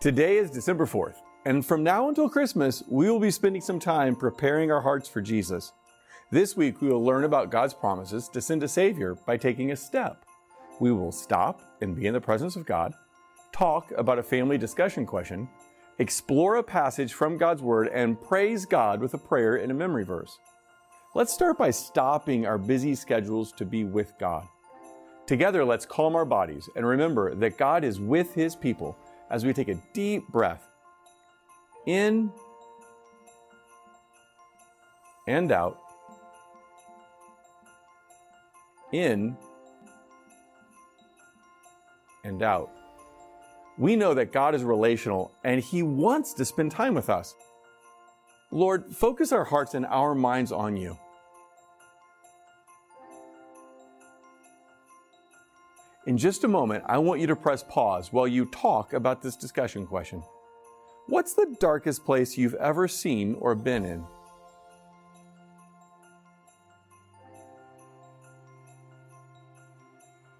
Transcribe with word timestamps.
Today 0.00 0.38
is 0.38 0.50
December 0.50 0.86
4th, 0.86 1.16
and 1.44 1.62
from 1.62 1.84
now 1.84 2.08
until 2.08 2.26
Christmas, 2.26 2.82
we 2.88 3.10
will 3.10 3.20
be 3.20 3.30
spending 3.30 3.60
some 3.60 3.78
time 3.78 4.16
preparing 4.16 4.72
our 4.72 4.80
hearts 4.80 5.10
for 5.10 5.20
Jesus. 5.20 5.74
This 6.30 6.56
week, 6.56 6.80
we 6.80 6.88
will 6.88 7.04
learn 7.04 7.24
about 7.24 7.50
God's 7.50 7.74
promises 7.74 8.26
to 8.30 8.40
send 8.40 8.62
a 8.62 8.68
Savior 8.68 9.14
by 9.26 9.36
taking 9.36 9.72
a 9.72 9.76
step. 9.76 10.24
We 10.80 10.90
will 10.90 11.12
stop 11.12 11.60
and 11.82 11.94
be 11.94 12.06
in 12.06 12.14
the 12.14 12.20
presence 12.22 12.56
of 12.56 12.64
God, 12.64 12.94
talk 13.52 13.92
about 13.94 14.18
a 14.18 14.22
family 14.22 14.56
discussion 14.56 15.04
question, 15.04 15.46
explore 15.98 16.56
a 16.56 16.62
passage 16.62 17.12
from 17.12 17.36
God's 17.36 17.60
Word, 17.60 17.88
and 17.88 18.18
praise 18.22 18.64
God 18.64 19.02
with 19.02 19.12
a 19.12 19.18
prayer 19.18 19.56
and 19.56 19.70
a 19.70 19.74
memory 19.74 20.04
verse. 20.04 20.38
Let's 21.14 21.34
start 21.34 21.58
by 21.58 21.72
stopping 21.72 22.46
our 22.46 22.56
busy 22.56 22.94
schedules 22.94 23.52
to 23.52 23.66
be 23.66 23.84
with 23.84 24.14
God. 24.18 24.48
Together, 25.26 25.62
let's 25.62 25.84
calm 25.84 26.16
our 26.16 26.24
bodies 26.24 26.70
and 26.74 26.86
remember 26.86 27.34
that 27.34 27.58
God 27.58 27.84
is 27.84 28.00
with 28.00 28.32
His 28.32 28.56
people 28.56 28.96
as 29.30 29.44
we 29.44 29.52
take 29.52 29.68
a 29.68 29.80
deep 29.92 30.26
breath 30.28 30.68
in 31.86 32.30
and 35.26 35.52
out, 35.52 35.78
in 38.92 39.36
and 42.24 42.42
out. 42.42 42.70
We 43.78 43.96
know 43.96 44.12
that 44.14 44.32
God 44.32 44.54
is 44.54 44.62
relational 44.64 45.32
and 45.44 45.60
He 45.60 45.82
wants 45.82 46.34
to 46.34 46.44
spend 46.44 46.72
time 46.72 46.94
with 46.94 47.08
us. 47.08 47.34
Lord, 48.50 48.94
focus 48.94 49.32
our 49.32 49.44
hearts 49.44 49.74
and 49.74 49.86
our 49.86 50.14
minds 50.14 50.52
on 50.52 50.76
you. 50.76 50.98
In 56.06 56.16
just 56.16 56.44
a 56.44 56.48
moment, 56.48 56.82
I 56.86 56.96
want 56.96 57.20
you 57.20 57.26
to 57.26 57.36
press 57.36 57.62
pause 57.62 58.10
while 58.10 58.26
you 58.26 58.46
talk 58.46 58.94
about 58.94 59.20
this 59.20 59.36
discussion 59.36 59.86
question. 59.86 60.22
What's 61.08 61.34
the 61.34 61.54
darkest 61.60 62.06
place 62.06 62.38
you've 62.38 62.54
ever 62.54 62.88
seen 62.88 63.34
or 63.34 63.54
been 63.54 63.84
in? 63.84 64.06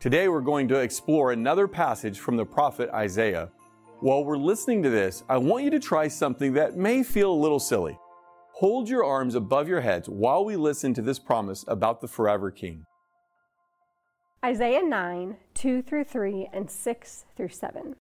Today, 0.00 0.28
we're 0.28 0.40
going 0.40 0.66
to 0.68 0.76
explore 0.76 1.32
another 1.32 1.68
passage 1.68 2.20
from 2.20 2.38
the 2.38 2.46
prophet 2.46 2.88
Isaiah. 2.94 3.50
While 4.00 4.24
we're 4.24 4.38
listening 4.38 4.82
to 4.84 4.88
this, 4.88 5.24
I 5.28 5.36
want 5.36 5.64
you 5.64 5.70
to 5.72 5.78
try 5.78 6.08
something 6.08 6.54
that 6.54 6.78
may 6.78 7.02
feel 7.02 7.30
a 7.30 7.34
little 7.34 7.60
silly. 7.60 7.98
Hold 8.52 8.88
your 8.88 9.04
arms 9.04 9.34
above 9.34 9.68
your 9.68 9.82
heads 9.82 10.08
while 10.08 10.42
we 10.42 10.56
listen 10.56 10.94
to 10.94 11.02
this 11.02 11.18
promise 11.18 11.66
about 11.68 12.00
the 12.00 12.08
forever 12.08 12.50
King. 12.50 12.86
Isaiah 14.42 14.82
9, 14.82 15.36
2 15.60 15.82
through 15.82 16.04
3, 16.04 16.48
and 16.54 16.70
6 16.70 17.26
through 17.36 17.50
7. 17.50 17.94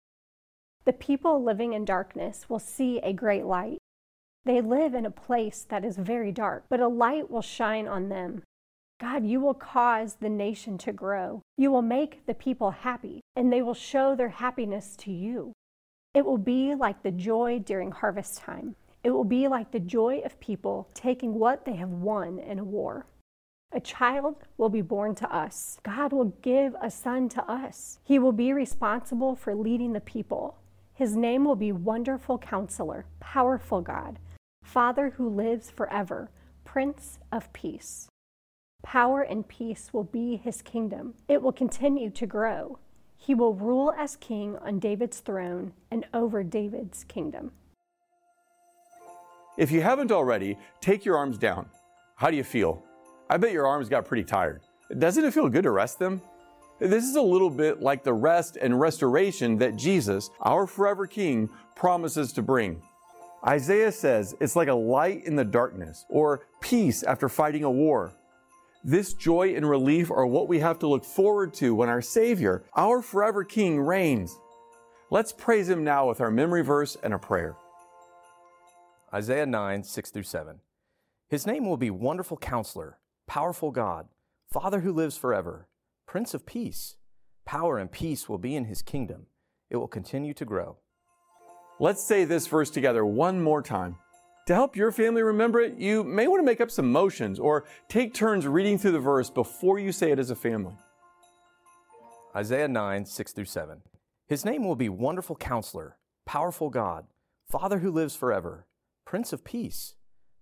The 0.86 0.94
people 0.94 1.44
living 1.44 1.74
in 1.74 1.86
darkness 1.86 2.46
will 2.48 2.60
see 2.60 3.00
a 3.00 3.14
great 3.14 3.46
light. 3.46 3.80
They 4.46 4.62
live 4.62 4.94
in 4.94 5.08
a 5.08 5.10
place 5.10 5.66
that 5.70 5.84
is 5.84 5.98
very 5.98 6.32
dark, 6.32 6.66
but 6.70 6.80
a 6.80 6.88
light 6.88 7.32
will 7.32 7.42
shine 7.42 7.88
on 7.88 8.10
them. 8.10 8.44
God, 9.02 9.26
you 9.26 9.40
will 9.40 9.56
cause 9.56 10.18
the 10.20 10.30
nation 10.30 10.78
to 10.78 10.94
grow. 10.94 11.42
You 11.58 11.72
will 11.72 11.82
make 11.82 12.28
the 12.28 12.36
people 12.36 12.70
happy, 12.70 13.22
and 13.36 13.52
they 13.52 13.64
will 13.64 13.74
show 13.74 14.14
their 14.16 14.30
happiness 14.30 14.96
to 14.98 15.12
you. 15.12 15.52
It 16.14 16.28
will 16.28 16.38
be 16.38 16.76
like 16.76 17.02
the 17.02 17.10
joy 17.10 17.58
during 17.58 17.90
harvest 17.90 18.38
time. 18.38 18.76
It 19.04 19.10
will 19.10 19.24
be 19.24 19.48
like 19.48 19.72
the 19.72 19.80
joy 19.80 20.22
of 20.24 20.40
people 20.40 20.90
taking 20.94 21.34
what 21.34 21.66
they 21.66 21.78
have 21.78 21.90
won 21.90 22.38
in 22.38 22.60
a 22.60 22.64
war. 22.64 23.08
A 23.74 23.82
child 23.82 24.38
will 24.58 24.70
be 24.70 24.82
born 24.82 25.14
to 25.16 25.34
us. 25.34 25.78
God 25.84 26.14
will 26.14 26.34
give 26.42 26.74
a 26.82 26.90
son 26.90 27.28
to 27.30 27.44
us. 27.52 28.00
He 28.04 28.18
will 28.18 28.32
be 28.32 28.54
responsible 28.54 29.36
for 29.36 29.54
leading 29.54 29.92
the 29.92 30.00
people. 30.00 30.58
His 30.94 31.18
name 31.18 31.44
will 31.44 31.56
be 31.56 31.72
Wonderful 31.74 32.38
Counselor, 32.38 33.06
Powerful 33.20 33.82
God, 33.82 34.20
Father 34.64 35.12
who 35.18 35.30
lives 35.30 35.70
forever, 35.70 36.32
Prince 36.64 37.20
of 37.32 37.52
Peace. 37.52 38.08
Power 38.84 39.22
and 39.22 39.48
peace 39.48 39.90
will 39.92 40.06
be 40.06 40.38
his 40.38 40.62
kingdom. 40.62 41.16
It 41.28 41.42
will 41.42 41.52
continue 41.52 42.10
to 42.12 42.26
grow. 42.26 42.80
He 43.18 43.36
will 43.36 43.54
rule 43.54 43.94
as 43.98 44.16
king 44.16 44.56
on 44.58 44.80
David's 44.80 45.20
throne 45.20 45.74
and 45.92 46.06
over 46.14 46.42
David's 46.42 47.04
kingdom. 47.04 47.52
If 49.58 49.72
you 49.72 49.82
haven't 49.82 50.12
already, 50.12 50.58
take 50.80 51.04
your 51.04 51.18
arms 51.18 51.38
down. 51.38 51.70
How 52.16 52.32
do 52.32 52.38
you 52.38 52.44
feel? 52.44 52.87
I 53.30 53.38
bet 53.38 53.52
your 53.52 53.68
arms 53.68 53.90
got 53.90 54.06
pretty 54.06 54.24
tired. 54.24 54.62
Doesn't 54.98 55.24
it 55.24 55.34
feel 55.34 55.50
good 55.50 55.64
to 55.64 55.72
rest 55.72 56.00
them? 56.00 56.22
This 56.80 57.04
is 57.04 57.16
a 57.16 57.22
little 57.22 57.50
bit 57.50 57.82
like 57.82 58.04
the 58.04 58.14
rest 58.14 58.58
and 58.62 58.80
restoration 58.80 59.58
that 59.58 59.76
Jesus, 59.76 60.30
our 60.42 60.68
forever 60.68 61.08
King, 61.08 61.50
promises 61.76 62.32
to 62.34 62.42
bring. 62.42 62.82
Isaiah 63.46 63.92
says 63.92 64.36
it's 64.40 64.56
like 64.56 64.68
a 64.68 64.74
light 64.74 65.26
in 65.26 65.36
the 65.36 65.44
darkness 65.44 66.06
or 66.10 66.48
peace 66.62 67.04
after 67.04 67.28
fighting 67.28 67.64
a 67.64 67.72
war. 67.72 68.14
This 68.84 69.14
joy 69.14 69.56
and 69.56 69.70
relief 69.70 70.10
are 70.12 70.26
what 70.26 70.48
we 70.48 70.60
have 70.60 70.80
to 70.80 70.88
look 70.88 71.04
forward 71.04 71.54
to 71.56 71.76
when 71.76 71.90
our 71.90 72.02
Savior, 72.02 72.64
our 72.76 73.02
forever 73.02 73.44
King, 73.44 73.80
reigns. 73.80 74.38
Let's 75.10 75.34
praise 75.34 75.68
Him 75.68 75.84
now 75.84 76.08
with 76.08 76.22
our 76.22 76.32
memory 76.32 76.64
verse 76.64 76.96
and 77.04 77.14
a 77.14 77.20
prayer. 77.20 77.56
Isaiah 79.14 79.46
9, 79.46 79.84
6 79.84 80.10
through 80.12 80.24
7. 80.24 80.60
His 81.28 81.48
name 81.48 81.66
will 81.66 81.78
be 81.78 81.90
Wonderful 81.90 82.38
Counselor, 82.38 82.98
Powerful 83.28 83.72
God, 83.72 84.08
Father 84.50 84.80
who 84.80 84.94
lives 84.94 85.18
forever, 85.18 85.68
Prince 86.08 86.34
of 86.34 86.46
Peace. 86.46 86.96
Power 87.46 87.78
and 87.78 87.92
peace 87.92 88.30
will 88.30 88.38
be 88.38 88.56
in 88.56 88.66
His 88.66 88.82
kingdom. 88.82 89.26
It 89.70 89.76
will 89.76 89.90
continue 89.90 90.34
to 90.34 90.46
grow. 90.46 90.78
Let's 91.78 92.02
say 92.02 92.24
this 92.24 92.48
verse 92.48 92.70
together 92.70 93.06
one 93.06 93.44
more 93.44 93.62
time. 93.62 93.98
To 94.48 94.56
help 94.56 94.78
your 94.78 94.94
family 94.94 95.22
remember 95.24 95.60
it, 95.60 95.78
you 95.78 96.06
may 96.06 96.30
want 96.30 96.40
to 96.40 96.46
make 96.46 96.62
up 96.62 96.72
some 96.72 96.90
motions 96.90 97.38
or 97.38 97.66
take 97.90 98.14
turns 98.14 98.48
reading 98.48 98.78
through 98.78 98.94
the 98.94 99.00
verse 99.00 99.30
before 99.30 99.78
you 99.78 99.92
say 99.92 100.12
it 100.12 100.20
as 100.20 100.30
a 100.30 100.36
family. 100.36 100.76
Isaiah 102.34 102.70
9, 102.70 103.06
6 103.06 103.34
through 103.34 103.46
7. 103.46 103.82
His 104.26 104.46
name 104.46 104.64
will 104.64 104.78
be 104.78 104.88
Wonderful 104.88 105.36
Counselor, 105.36 105.98
Powerful 106.26 106.70
God, 106.70 107.08
Father 107.52 107.80
who 107.80 107.92
lives 107.92 108.16
forever, 108.16 108.68
Prince 109.06 109.34
of 109.34 109.44
Peace. 109.44 109.96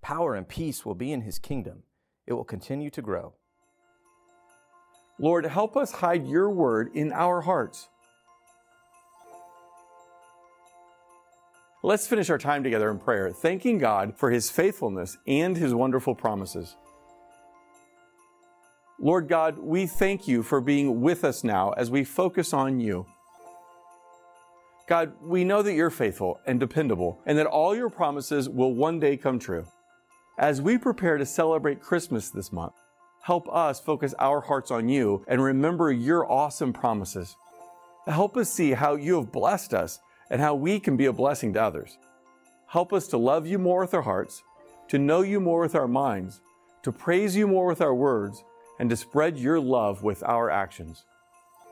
Power 0.03 0.35
and 0.35 0.47
peace 0.47 0.85
will 0.85 0.93
be 0.93 1.11
in 1.11 1.21
his 1.21 1.39
kingdom. 1.39 1.81
It 2.27 2.33
will 2.33 2.43
continue 2.43 2.89
to 2.91 3.01
grow. 3.01 3.33
Lord, 5.19 5.45
help 5.45 5.77
us 5.77 5.91
hide 5.91 6.27
your 6.27 6.49
word 6.49 6.91
in 6.93 7.13
our 7.13 7.41
hearts 7.41 7.89
Let's 11.85 12.07
finish 12.07 12.31
our 12.31 12.39
time 12.39 12.63
together 12.63 12.89
in 12.89 12.97
prayer, 12.97 13.31
thanking 13.31 13.77
God 13.77 14.17
for 14.17 14.31
his 14.31 14.49
faithfulness 14.49 15.19
and 15.27 15.55
his 15.55 15.71
wonderful 15.71 16.15
promises. 16.15 16.75
Lord 18.99 19.27
God, 19.27 19.59
we 19.59 19.85
thank 19.85 20.27
you 20.27 20.41
for 20.41 20.61
being 20.61 21.01
with 21.01 21.23
us 21.23 21.43
now 21.43 21.73
as 21.73 21.91
we 21.91 22.03
focus 22.03 22.53
on 22.53 22.79
you. 22.79 23.05
God, 24.87 25.13
we 25.21 25.43
know 25.43 25.61
that 25.61 25.73
you're 25.73 25.91
faithful 25.91 26.39
and 26.47 26.59
dependable 26.59 27.21
and 27.27 27.37
that 27.37 27.45
all 27.45 27.75
your 27.75 27.91
promises 27.91 28.49
will 28.49 28.73
one 28.73 28.99
day 28.99 29.15
come 29.15 29.37
true. 29.37 29.67
As 30.37 30.61
we 30.61 30.77
prepare 30.77 31.17
to 31.17 31.25
celebrate 31.25 31.81
Christmas 31.81 32.29
this 32.29 32.51
month, 32.51 32.73
help 33.21 33.47
us 33.49 33.79
focus 33.79 34.13
our 34.19 34.41
hearts 34.41 34.69
on 34.69 34.89
you 34.89 35.23
and 35.29 35.41
remember 35.41 35.91
your 35.93 36.29
awesome 36.29 36.73
promises. 36.73 37.37
Help 38.05 38.35
us 38.35 38.51
see 38.51 38.71
how 38.71 38.95
you 38.95 39.15
have 39.15 39.31
blessed 39.31 39.73
us 39.73 39.99
and 40.29 40.41
how 40.41 40.53
we 40.53 40.79
can 40.79 40.97
be 40.97 41.05
a 41.05 41.13
blessing 41.13 41.53
to 41.53 41.63
others. 41.63 41.97
Help 42.67 42.91
us 42.91 43.07
to 43.07 43.17
love 43.17 43.47
you 43.47 43.57
more 43.57 43.79
with 43.79 43.93
our 43.93 44.01
hearts, 44.01 44.43
to 44.89 44.99
know 44.99 45.21
you 45.21 45.39
more 45.39 45.61
with 45.61 45.73
our 45.73 45.87
minds, 45.87 46.41
to 46.83 46.91
praise 46.91 47.35
you 47.35 47.47
more 47.47 47.67
with 47.67 47.79
our 47.81 47.95
words, 47.95 48.43
and 48.77 48.89
to 48.89 48.97
spread 48.97 49.37
your 49.37 49.59
love 49.59 50.03
with 50.03 50.21
our 50.23 50.49
actions. 50.49 51.05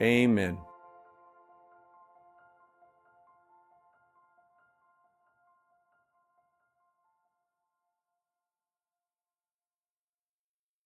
Amen. 0.01 0.57